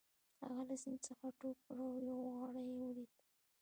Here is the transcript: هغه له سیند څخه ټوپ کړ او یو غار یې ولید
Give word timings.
هغه 0.45 0.61
له 0.69 0.75
سیند 0.81 0.99
څخه 1.07 1.25
ټوپ 1.39 1.57
کړ 1.65 1.77
او 1.87 1.93
یو 2.09 2.17
غار 2.33 2.53
یې 2.67 2.73
ولید 2.79 3.11